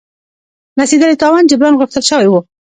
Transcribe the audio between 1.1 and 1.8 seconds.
تاوان جبران